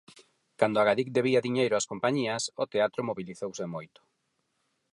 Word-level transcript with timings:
Cando 0.59 0.77
Agadic 0.79 1.07
debía 1.17 1.45
diñeiro 1.47 1.77
ás 1.79 1.89
compañías 1.91 2.43
o 2.61 2.65
teatro 2.73 3.01
mobilizouse 3.09 3.65
moito. 3.75 3.99